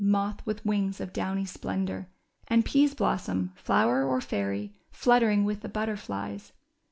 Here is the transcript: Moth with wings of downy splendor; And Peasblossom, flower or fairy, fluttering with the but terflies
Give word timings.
Moth 0.03 0.43
with 0.47 0.65
wings 0.65 0.99
of 0.99 1.13
downy 1.13 1.45
splendor; 1.45 2.07
And 2.47 2.65
Peasblossom, 2.65 3.51
flower 3.55 4.03
or 4.03 4.19
fairy, 4.19 4.73
fluttering 4.89 5.43
with 5.45 5.61
the 5.61 5.69
but 5.69 5.89
terflies 5.89 6.53